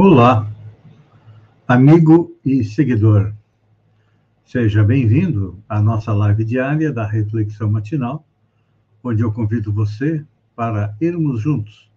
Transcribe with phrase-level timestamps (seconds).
[0.00, 0.48] Olá,
[1.66, 3.34] amigo e seguidor.
[4.44, 8.24] Seja bem-vindo à nossa live diária da Reflexão Matinal,
[9.02, 11.90] onde eu convido você para irmos juntos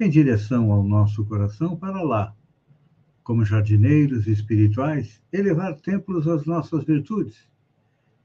[0.00, 2.34] em direção ao nosso coração para lá,
[3.22, 7.46] como jardineiros espirituais, elevar templos às nossas virtudes.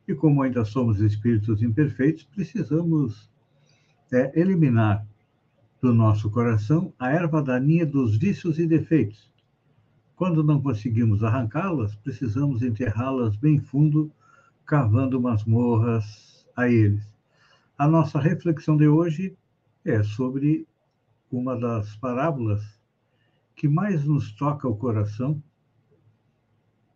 [0.08, 3.30] E como ainda somos espíritos imperfeitos, precisamos
[4.10, 5.06] é, eliminar
[5.82, 9.32] do nosso coração a erva daninha dos vícios e defeitos.
[10.16, 14.12] Quando não conseguimos arrancá-las, precisamos enterrá-las bem fundo,
[14.64, 17.04] cavando masmorras a eles.
[17.76, 19.36] A nossa reflexão de hoje
[19.84, 20.68] é sobre
[21.32, 22.64] uma das parábolas
[23.56, 25.42] que mais nos toca o coração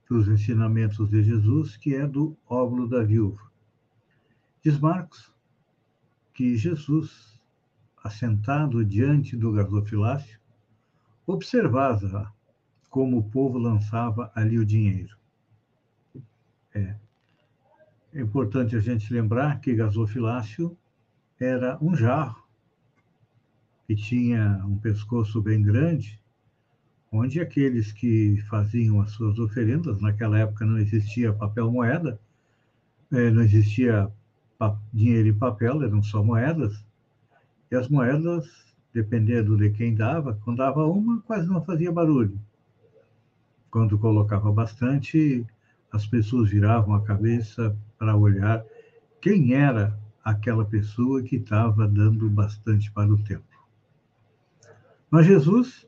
[0.08, 3.42] dos ensinamentos de Jesus, que é do óvulo da viúva.
[4.64, 5.34] Diz Marcos
[6.32, 7.35] que Jesus
[8.06, 10.40] assentado diante do gasofilácio,
[11.26, 12.32] observava
[12.88, 15.18] como o povo lançava ali o dinheiro.
[16.76, 16.96] É.
[18.14, 20.78] é importante a gente lembrar que gasofilácio
[21.40, 22.46] era um jarro
[23.88, 26.22] que tinha um pescoço bem grande,
[27.12, 32.20] onde aqueles que faziam as suas oferendas, naquela época não existia papel moeda,
[33.12, 34.12] é, não existia
[34.94, 36.85] dinheiro e papel, eram só moedas,
[37.72, 38.48] e as moedas,
[38.94, 42.40] dependendo de quem dava, quando dava uma, quase não fazia barulho.
[43.70, 45.46] Quando colocava bastante,
[45.92, 48.64] as pessoas viravam a cabeça para olhar
[49.22, 53.46] quem era aquela pessoa que estava dando bastante para o templo.
[55.10, 55.88] Mas Jesus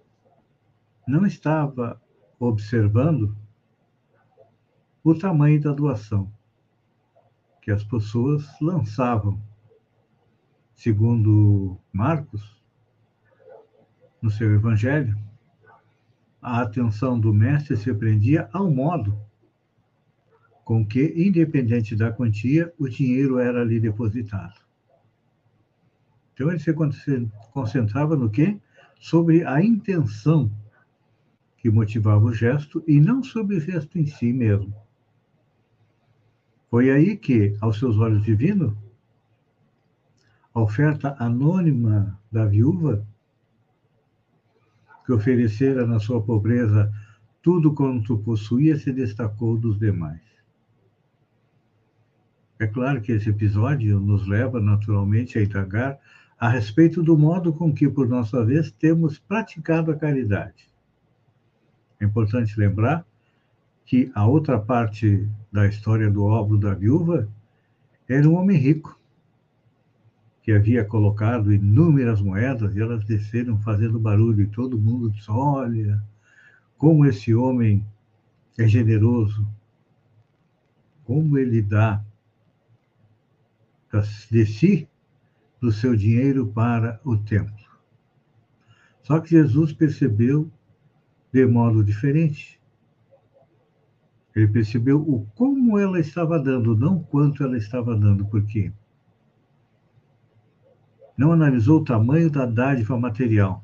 [1.07, 2.01] não estava
[2.40, 3.35] observando
[5.03, 6.31] o tamanho da doação
[7.62, 9.41] que as pessoas lançavam
[10.77, 12.55] segundo Marcos,
[14.21, 15.17] no seu evangelho,
[16.39, 19.19] a atenção do mestre se prendia ao modo
[20.63, 24.61] com que, independente da quantia, o dinheiro era ali depositado.
[26.33, 26.73] Então ele se
[27.51, 28.59] concentrava no quê?
[28.99, 30.51] Sobre a intenção
[31.57, 34.75] que motivava o gesto e não sobre o gesto em si mesmo.
[36.69, 38.73] Foi aí que, aos seus olhos divinos,
[40.57, 43.06] a oferta anônima da viúva,
[45.06, 46.91] que oferecera na sua pobreza
[47.44, 50.19] tudo quanto possuía, se destacou dos demais.
[52.57, 56.00] É claro que esse episódio nos leva naturalmente a indagar
[56.40, 60.68] a respeito do modo com que, por nossa vez, temos praticado a caridade.
[62.00, 63.06] É importante lembrar
[63.85, 67.29] que a outra parte da história do óbolo da viúva
[68.09, 68.97] era um homem rico,
[70.47, 76.02] que havia colocado inúmeras moedas e elas desceram fazendo barulho e todo mundo disse: Olha,
[76.78, 77.85] como esse homem
[78.57, 79.46] é generoso,
[81.03, 82.02] como ele dá
[84.31, 84.88] de si,
[85.59, 87.68] do seu dinheiro para o templo.
[89.03, 90.50] Só que Jesus percebeu
[91.30, 92.57] de modo diferente.
[94.34, 98.72] Ele percebeu o como ela estava dando, não quanto ela estava dando, por quê?
[101.17, 103.63] Não analisou o tamanho da dádiva material,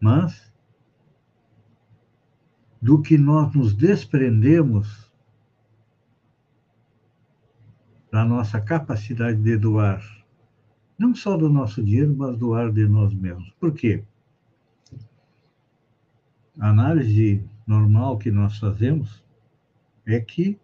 [0.00, 0.52] mas
[2.82, 5.10] do que nós nos desprendemos
[8.10, 10.02] da nossa capacidade de doar,
[10.98, 13.50] não só do nosso dinheiro, mas doar de nós mesmos.
[13.60, 14.04] Por quê?
[16.58, 19.22] A análise normal que nós fazemos
[20.06, 20.58] é que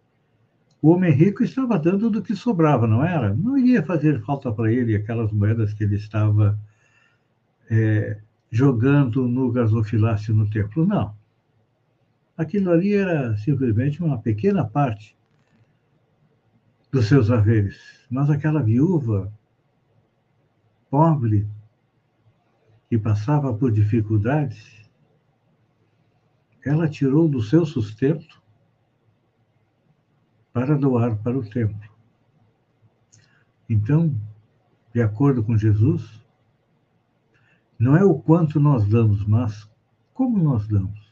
[0.83, 3.33] o homem rico estava dando do que sobrava, não era?
[3.33, 6.59] Não iria fazer falta para ele aquelas moedas que ele estava
[7.71, 8.19] é,
[8.51, 11.15] jogando no gasofilácio no templo, não.
[12.35, 15.15] Aquilo ali era simplesmente uma pequena parte
[16.91, 17.79] dos seus haveres.
[18.11, 19.31] Mas aquela viúva
[20.89, 21.47] pobre
[22.89, 24.85] que passava por dificuldades,
[26.65, 28.42] ela tirou do seu sustento
[30.53, 31.89] para doar para o templo.
[33.67, 34.15] Então,
[34.93, 36.23] de acordo com Jesus,
[37.77, 39.67] não é o quanto nós damos, mas
[40.13, 41.11] como nós damos.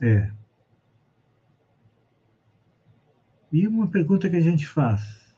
[0.00, 0.30] É.
[3.52, 5.34] E uma pergunta que a gente faz: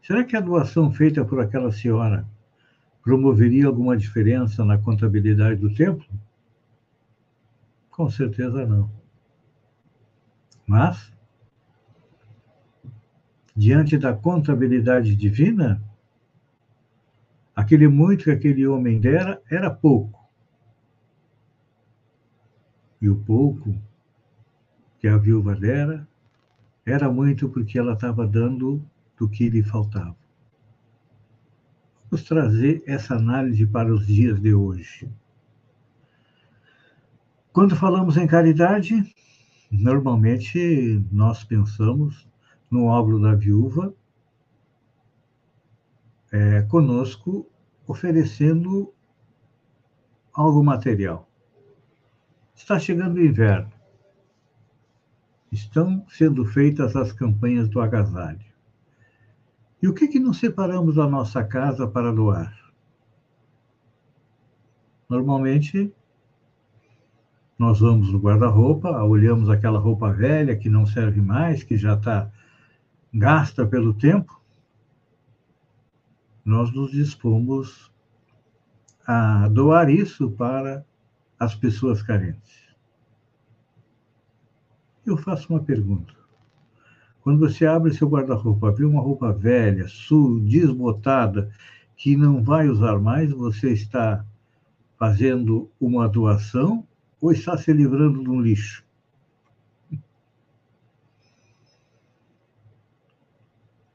[0.00, 2.26] será que a doação feita por aquela senhora
[3.02, 6.06] promoveria alguma diferença na contabilidade do templo?
[7.90, 8.90] Com certeza não.
[10.66, 11.12] Mas,
[13.54, 15.82] diante da contabilidade divina,
[17.54, 20.20] aquele muito que aquele homem dera era pouco.
[23.00, 23.74] E o pouco
[24.98, 26.06] que a viúva dera
[26.86, 28.84] era muito porque ela estava dando
[29.18, 30.16] do que lhe faltava.
[32.10, 35.10] Vamos trazer essa análise para os dias de hoje.
[37.52, 39.14] Quando falamos em caridade,
[39.70, 42.26] normalmente nós pensamos
[42.72, 43.94] no óbolo da viúva
[46.32, 47.46] é, conosco
[47.86, 48.94] oferecendo
[50.32, 51.28] algo material.
[52.54, 53.70] Está chegando o inverno.
[55.50, 58.40] Estão sendo feitas as campanhas do agasalho.
[59.82, 62.56] E o que, que não separamos da nossa casa para doar?
[65.10, 65.92] Normalmente,
[67.58, 72.32] nós vamos no guarda-roupa, olhamos aquela roupa velha que não serve mais, que já está
[73.12, 74.40] gasta pelo tempo,
[76.44, 77.92] nós nos dispomos
[79.06, 80.84] a doar isso para
[81.38, 82.62] as pessoas carentes.
[85.04, 86.14] Eu faço uma pergunta.
[87.20, 91.50] Quando você abre seu guarda-roupa, vê uma roupa velha, sul, desbotada,
[91.96, 94.24] que não vai usar mais, você está
[94.98, 96.86] fazendo uma doação
[97.20, 98.81] ou está se livrando de um lixo?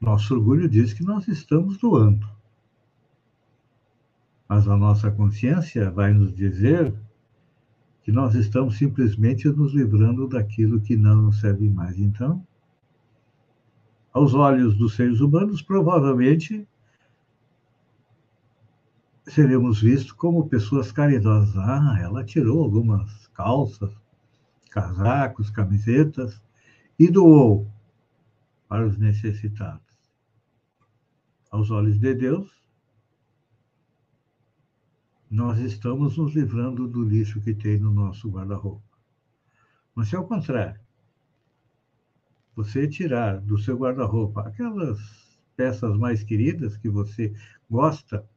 [0.08, 2.26] Nosso orgulho diz que nós estamos doando.
[4.48, 6.94] Mas a nossa consciência vai nos dizer
[8.02, 11.98] que nós estamos simplesmente nos livrando daquilo que não nos serve mais.
[11.98, 12.42] Então,
[14.10, 16.66] aos olhos dos seres humanos, provavelmente
[19.26, 21.54] seremos vistos como pessoas caridosas.
[21.58, 23.94] Ah, ela tirou algumas calças,
[24.70, 26.42] casacos, camisetas
[26.98, 27.70] e doou
[28.66, 29.87] para os necessitados.
[31.50, 32.50] Aos olhos de Deus,
[35.30, 38.82] nós estamos nos livrando do lixo que tem no nosso guarda-roupa.
[39.94, 40.80] Mas se ao contrário,
[42.54, 44.98] você tirar do seu guarda-roupa aquelas
[45.56, 47.34] peças mais queridas que você
[47.70, 48.28] gosta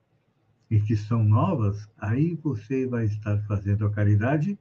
[0.70, 4.58] e que são novas, aí você vai estar fazendo a caridade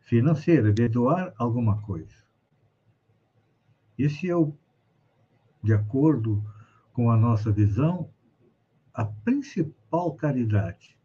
[0.00, 2.14] financeira, de doar alguma coisa.
[3.98, 4.52] Esse é o,
[5.62, 6.44] de acordo
[6.94, 8.08] com a nossa visão,
[8.94, 10.96] a principal caridade.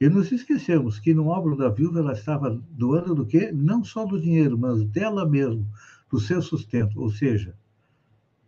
[0.00, 3.52] E nos esquecemos que no óbolo da viúva ela estava doando do quê?
[3.52, 5.68] Não só do dinheiro, mas dela mesmo,
[6.10, 6.98] do seu sustento.
[6.98, 7.54] Ou seja,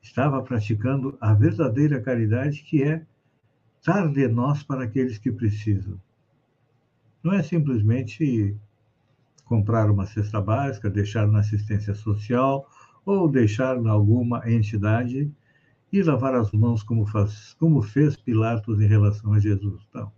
[0.00, 3.04] estava praticando a verdadeira caridade, que é
[3.84, 6.00] dar de nós para aqueles que precisam.
[7.22, 8.56] Não é simplesmente
[9.44, 12.66] comprar uma cesta básica, deixar na assistência social
[13.04, 15.30] ou deixar em alguma entidade
[15.92, 19.86] e lavar as mãos como, faz, como fez Pilatos em relação a Jesus.
[19.92, 20.10] Não.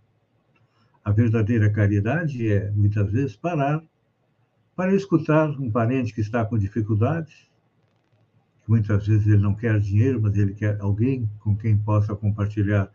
[1.03, 3.83] A verdadeira caridade é, muitas vezes, parar
[4.75, 7.33] para escutar um parente que está com dificuldades,
[8.63, 12.89] que muitas vezes ele não quer dinheiro, mas ele quer alguém com quem possa compartilhar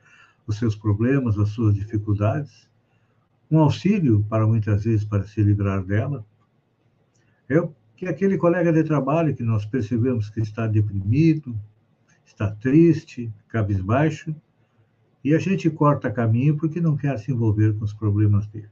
[0.46, 2.68] os seus problemas, as suas dificuldades,
[3.50, 6.24] um auxílio para muitas vezes para se livrar dela.
[7.48, 11.54] É que aquele colega de trabalho que nós percebemos que está deprimido,
[12.30, 14.34] está triste, cabisbaixo,
[15.22, 18.70] e a gente corta caminho porque não quer se envolver com os problemas dele.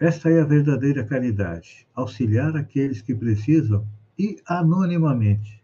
[0.00, 3.86] Esta é a verdadeira caridade, auxiliar aqueles que precisam
[4.18, 5.62] e anonimamente.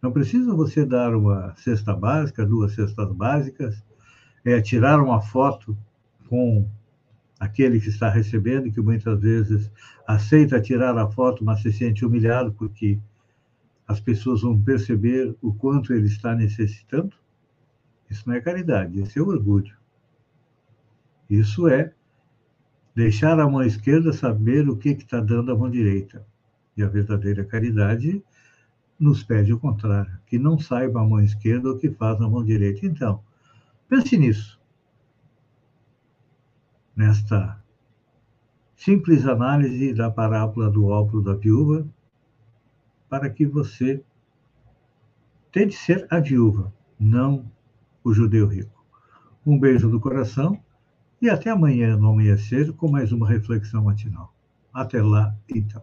[0.00, 3.84] Não precisa você dar uma cesta básica, duas cestas básicas,
[4.44, 5.76] é, tirar uma foto
[6.28, 6.68] com
[7.42, 9.68] aquele que está recebendo, que muitas vezes
[10.06, 13.00] aceita tirar a foto, mas se sente humilhado porque
[13.84, 17.16] as pessoas vão perceber o quanto ele está necessitando.
[18.08, 19.76] Isso não é caridade, isso é orgulho.
[21.28, 21.92] Isso é
[22.94, 26.24] deixar a mão esquerda saber o que está dando a mão direita.
[26.76, 28.22] E a verdadeira caridade
[29.00, 32.44] nos pede o contrário, que não saiba a mão esquerda o que faz a mão
[32.44, 32.86] direita.
[32.86, 33.20] Então,
[33.88, 34.61] pense nisso.
[36.94, 37.62] Nesta
[38.76, 41.86] simples análise da parábola do óculo da viúva,
[43.08, 44.02] para que você
[45.52, 47.50] tente ser a viúva, não
[48.02, 48.84] o judeu rico.
[49.46, 50.58] Um beijo do coração
[51.20, 54.34] e até amanhã no amanhecer com mais uma reflexão matinal.
[54.72, 55.82] Até lá, então.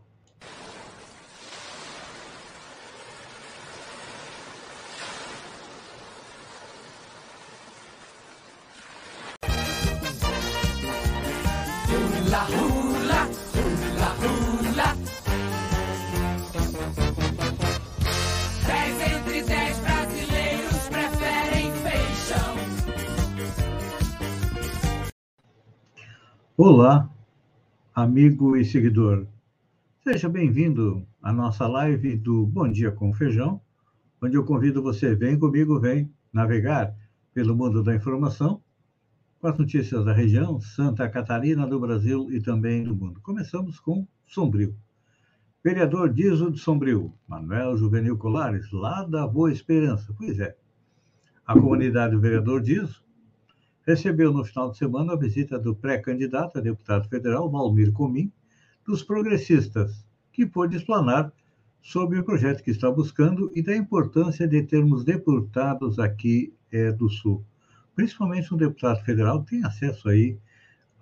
[26.62, 27.10] Olá,
[27.96, 29.26] amigo e seguidor.
[30.04, 33.62] Seja bem-vindo à nossa live do Bom Dia com Feijão,
[34.22, 36.94] onde eu convido você, vem comigo, vem navegar
[37.34, 38.62] pelo mundo da informação
[39.40, 43.22] com as notícias da região, Santa Catarina, do Brasil e também do mundo.
[43.22, 44.76] Começamos com Sombrio.
[45.64, 50.14] Vereador Dizo de Sombrio, Manuel Juvenil Colares, lá da Boa Esperança.
[50.18, 50.58] Pois é,
[51.48, 53.02] a comunidade do vereador Dizo
[53.90, 58.32] recebeu no final de semana a visita do pré-candidato a deputado federal, Valmir Comim,
[58.86, 61.34] dos progressistas, que pôde explanar
[61.82, 67.10] sobre o projeto que está buscando e da importância de termos deputados aqui é, do
[67.10, 67.44] Sul.
[67.96, 70.38] Principalmente um deputado federal tem acesso aí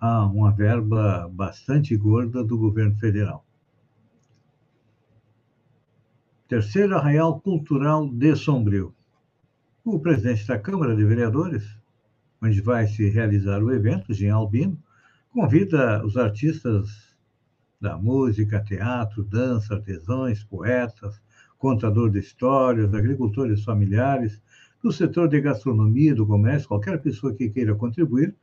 [0.00, 3.44] a uma verba bastante gorda do governo federal.
[6.48, 8.94] Terceiro Arraial Cultural de Sombrio.
[9.84, 11.77] O presidente da Câmara de Vereadores,
[12.42, 14.78] onde vai se realizar o evento, Jean Albino,
[15.30, 17.16] convida os artistas
[17.80, 21.20] da música, teatro, dança, artesãos, poetas,
[21.58, 24.40] contador de histórias, agricultores familiares,
[24.82, 28.34] do setor de gastronomia, do comércio, qualquer pessoa que queira contribuir,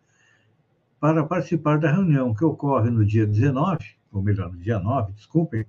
[0.99, 5.65] para participar da reunião que ocorre no dia 19, ou melhor, no dia 9, desculpem,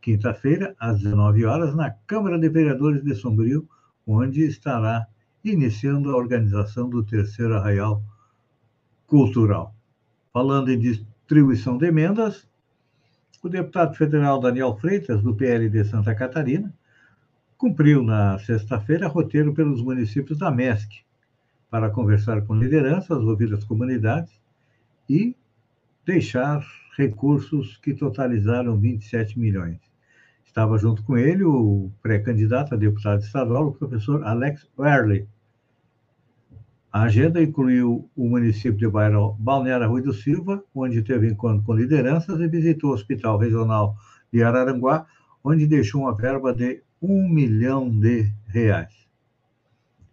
[0.00, 3.68] quinta-feira, às 19 horas, na Câmara de Vereadores de Sombrio,
[4.06, 5.06] onde estará
[5.50, 8.02] iniciando a organização do terceiro arraial
[9.06, 9.74] cultural.
[10.32, 12.46] Falando em distribuição de emendas,
[13.42, 16.74] o deputado federal Daniel Freitas, do PL de Santa Catarina,
[17.56, 21.04] cumpriu na sexta-feira roteiro pelos municípios da MESC
[21.70, 24.32] para conversar com lideranças, ouvir as comunidades
[25.08, 25.36] e
[26.04, 29.78] deixar recursos que totalizaram 27 milhões.
[30.44, 35.28] Estava junto com ele o pré-candidato a deputado estadual, o professor Alex Werley,
[36.96, 38.88] a agenda incluiu o município de
[39.38, 43.94] Balneário Rui do Silva, onde teve encontro com lideranças e visitou o Hospital Regional
[44.32, 45.04] de Araranguá,
[45.44, 48.94] onde deixou uma verba de um milhão de reais.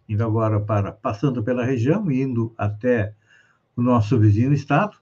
[0.09, 3.15] Indo agora para, passando pela região, indo até
[3.77, 4.97] o nosso vizinho estado,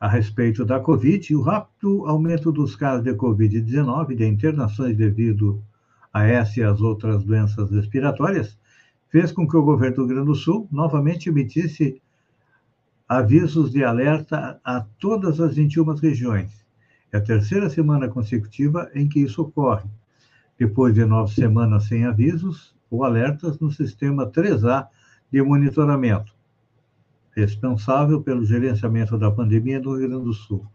[0.00, 5.62] a respeito da Covid, o rápido aumento dos casos de Covid-19 e de internações devido
[6.10, 8.61] a essa e as outras doenças respiratórias
[9.12, 12.00] fez com que o governo do Rio Grande do Sul novamente emitisse
[13.06, 16.64] avisos de alerta a todas as 21 regiões.
[17.12, 19.88] É a terceira semana consecutiva em que isso ocorre.
[20.58, 24.88] Depois de nove semanas sem avisos ou alertas no sistema 3A
[25.30, 26.32] de monitoramento,
[27.36, 30.66] responsável pelo gerenciamento da pandemia no Rio Grande do Sul.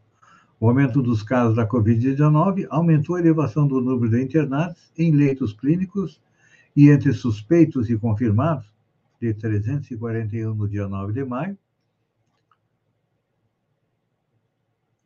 [0.60, 5.53] O aumento dos casos da Covid-19 aumentou a elevação do número de internados em leitos
[5.53, 6.22] clínicos
[6.78, 8.72] e entre suspeitos e confirmados,
[9.20, 11.58] de 341 no dia 9 de maio,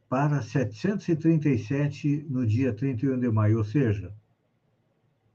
[0.09, 4.13] para 737 no dia 31 de maio, ou seja,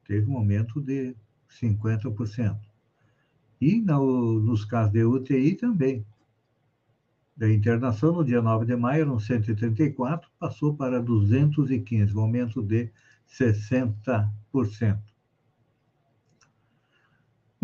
[0.07, 1.17] teve um aumento de
[1.59, 2.61] 50%.
[3.59, 6.05] E no, nos casos de UTI também.
[7.35, 12.91] Da internação, no dia 9 de maio, eram 134, passou para 215, um aumento de
[13.27, 15.16] 60%.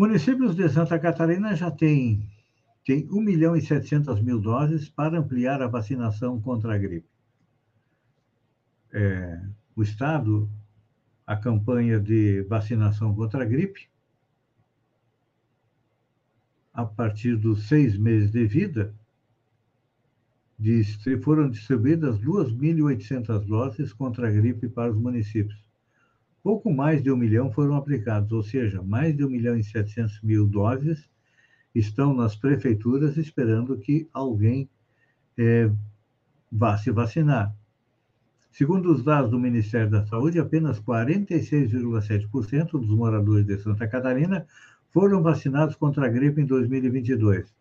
[0.05, 2.29] Municípios de Santa Catarina já têm,
[2.83, 7.07] têm 1 milhão e 700 mil doses para ampliar a vacinação contra a gripe.
[8.91, 9.41] É,
[9.73, 10.49] o Estado,
[11.25, 13.87] a campanha de vacinação contra a gripe,
[16.73, 18.93] a partir dos seis meses de vida,
[21.21, 25.62] foram distribuídas 2.800 doses contra a gripe para os municípios.
[26.43, 30.19] Pouco mais de um milhão foram aplicados, ou seja, mais de um milhão e setecentos
[30.21, 31.09] mil doses
[31.73, 34.69] estão nas prefeituras esperando que alguém
[35.37, 35.71] é,
[36.51, 37.55] vá se vacinar.
[38.51, 44.45] Segundo os dados do Ministério da Saúde, apenas 46,7% dos moradores de Santa Catarina
[44.91, 47.51] foram vacinados contra a gripe em 2022.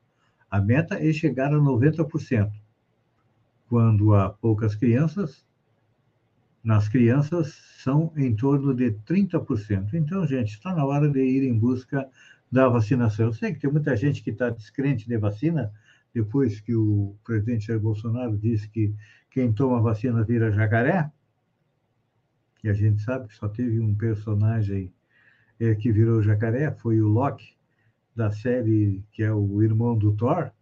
[0.51, 2.53] A meta é chegar a 90%.
[3.69, 5.47] Quando há poucas crianças,
[6.63, 9.95] nas crianças são em torno de 30%.
[9.95, 12.09] Então, gente, está na hora de ir em busca
[12.51, 13.27] da vacinação.
[13.27, 15.73] Eu sei que tem muita gente que está descrente de vacina,
[16.15, 18.95] depois que o presidente Jair Bolsonaro disse que
[19.31, 21.11] quem toma vacina vira jacaré,
[22.63, 24.93] e a gente sabe que só teve um personagem
[25.59, 27.57] é, que virou jacaré, foi o Loki,
[28.15, 30.53] da série que é o irmão do Thor,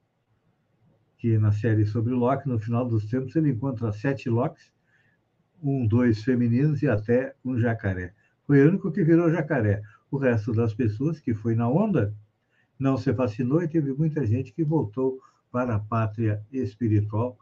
[1.18, 4.72] que na série sobre Loki, no final dos tempos, ele encontra sete Locks,
[5.62, 8.12] um, dois femininos e até um jacaré.
[8.46, 9.82] Foi o único que virou jacaré.
[10.10, 12.14] O resto das pessoas que foi na onda
[12.78, 15.20] não se vacinou e teve muita gente que voltou
[15.52, 17.38] para a pátria espiritual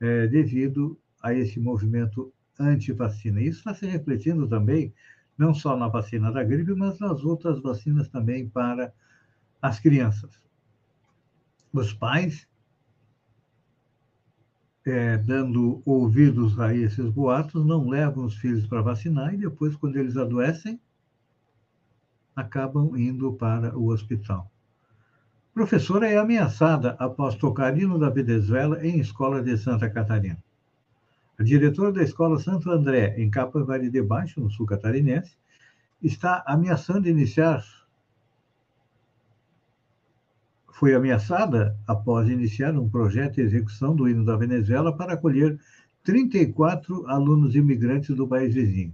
[0.00, 3.40] é, devido a esse movimento anti-vacina.
[3.40, 4.92] Isso está se refletindo também,
[5.38, 8.92] não só na vacina da gripe, mas nas outras vacinas também para
[9.60, 10.42] as crianças.
[11.72, 12.46] Os pais,
[14.84, 19.96] é, dando ouvidos a esses boatos, não levam os filhos para vacinar e depois, quando
[19.96, 20.80] eles adoecem,
[22.34, 24.50] acabam indo para o hospital.
[25.54, 30.42] Professora é ameaçada após tocar hino da Venezuela em escola de Santa Catarina.
[31.38, 35.36] A diretora da escola Santo André, em Capivari de Baixo, no sul catarinense,
[36.02, 37.64] está ameaçando iniciar.
[40.82, 45.56] Foi ameaçada após iniciar um projeto de execução do hino da Venezuela para acolher
[46.02, 48.92] 34 alunos imigrantes do país vizinho.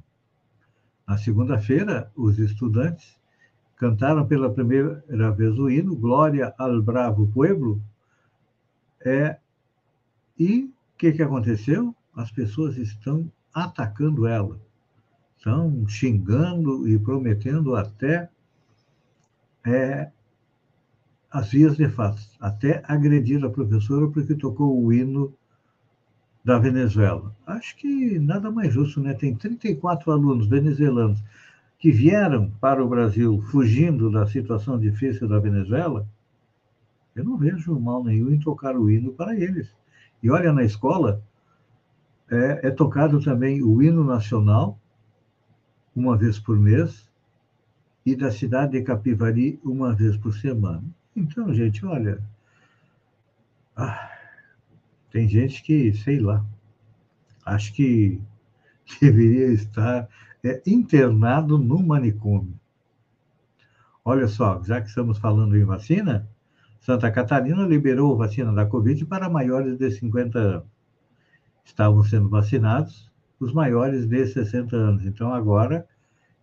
[1.06, 3.18] Na segunda-feira, os estudantes
[3.74, 7.82] cantaram pela primeira vez o hino Glória al Bravo Pueblo.
[9.02, 9.38] É,
[10.38, 11.96] e o que, que aconteceu?
[12.14, 14.60] As pessoas estão atacando ela,
[15.38, 18.28] estão xingando e prometendo até
[19.64, 20.10] é,
[21.30, 25.34] as vias de fato, até agredir a professora porque tocou o hino
[26.44, 27.34] da Venezuela.
[27.46, 29.12] Acho que nada mais justo, né?
[29.12, 31.22] Tem 34 alunos venezuelanos
[31.78, 36.08] que vieram para o Brasil fugindo da situação difícil da Venezuela,
[37.14, 39.68] eu não vejo mal nenhum em tocar o hino para eles.
[40.22, 41.22] E olha, na escola
[42.30, 44.78] é, é tocado também o hino nacional,
[45.94, 47.08] uma vez por mês,
[48.04, 50.84] e da cidade de Capivari, uma vez por semana.
[51.18, 52.22] Então, gente, olha.
[53.76, 54.08] Ah,
[55.10, 56.46] tem gente que, sei lá,
[57.44, 58.20] acho que
[59.02, 60.08] deveria estar
[60.44, 62.54] é internado no manicômio.
[64.04, 66.28] Olha só, já que estamos falando em vacina,
[66.80, 70.68] Santa Catarina liberou a vacina da Covid para maiores de 50 anos.
[71.64, 75.04] Estavam sendo vacinados os maiores de 60 anos.
[75.04, 75.84] Então, agora,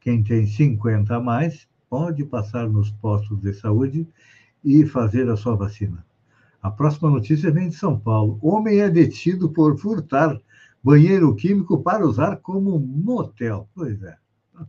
[0.02, 4.06] quem tem 50 a mais pode passar nos postos de saúde
[4.66, 6.04] e fazer a sua vacina.
[6.60, 8.40] A próxima notícia vem de São Paulo.
[8.42, 10.42] Homem é detido por furtar
[10.84, 13.70] banheiro químico para usar como motel.
[13.76, 14.18] Pois é.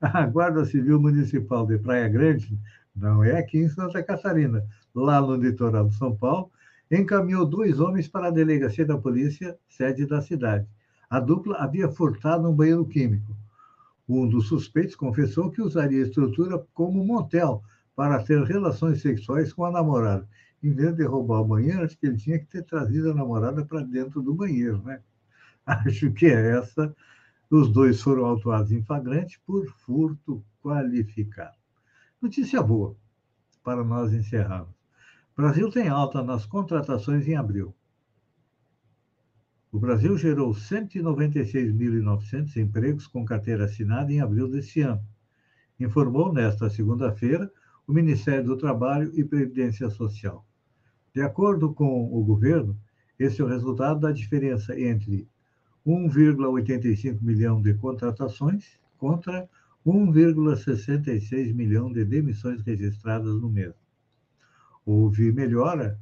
[0.00, 2.60] A Guarda Civil Municipal de Praia Grande,
[2.94, 4.62] não é aqui em Santa Catarina,
[4.94, 6.50] lá no litoral de São Paulo,
[6.90, 10.66] encaminhou dois homens para a delegacia da polícia, sede da cidade.
[11.08, 13.34] A dupla havia furtado um banheiro químico.
[14.06, 17.62] Um dos suspeitos confessou que usaria a estrutura como motel
[17.98, 20.24] para ter relações sexuais com a namorada.
[20.62, 23.64] Em vez de roubar o banheiro, acho que ele tinha que ter trazido a namorada
[23.64, 25.02] para dentro do banheiro, né?
[25.66, 26.94] acho que é essa.
[27.50, 31.56] Os dois foram autuados em flagrante por furto qualificado.
[32.22, 32.94] Notícia boa,
[33.64, 34.76] para nós encerrarmos.
[35.36, 37.74] Brasil tem alta nas contratações em abril.
[39.72, 45.04] O Brasil gerou 196.900 empregos com carteira assinada em abril deste ano,
[45.80, 47.50] informou nesta segunda-feira
[47.88, 50.46] o Ministério do Trabalho e Previdência Social.
[51.14, 52.78] De acordo com o governo,
[53.18, 55.26] esse é o resultado da diferença entre
[55.86, 59.48] 1,85 milhão de contratações contra
[59.86, 63.74] 1,66 milhão de demissões registradas no mês.
[64.84, 65.98] Houve melhora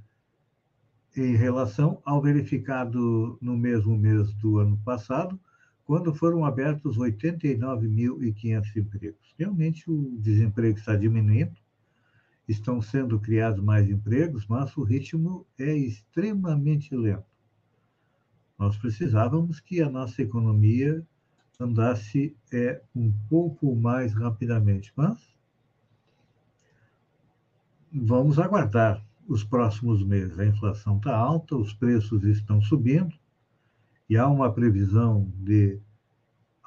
[1.16, 5.38] em relação ao verificado no mesmo mês do ano passado,
[5.84, 9.34] quando foram abertos 89.500 empregos.
[9.38, 11.56] Realmente o desemprego está diminuindo,
[12.48, 17.24] estão sendo criados mais empregos, mas o ritmo é extremamente lento.
[18.58, 21.04] Nós precisávamos que a nossa economia
[21.58, 25.18] andasse é, um pouco mais rapidamente, mas
[27.92, 30.38] vamos aguardar os próximos meses.
[30.38, 33.14] A inflação está alta, os preços estão subindo
[34.08, 35.80] e há uma previsão de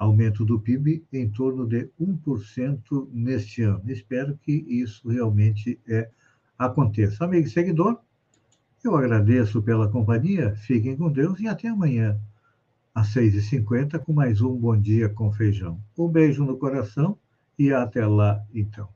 [0.00, 3.82] aumento do PIB em torno de 1% neste ano.
[3.86, 6.08] Espero que isso realmente é,
[6.58, 7.26] aconteça.
[7.26, 8.00] Amigo e seguidor,
[8.82, 12.18] eu agradeço pela companhia, fiquem com Deus e até amanhã,
[12.94, 15.78] às 6h50, com mais um Bom Dia com Feijão.
[15.98, 17.18] Um beijo no coração
[17.58, 18.88] e até lá, então.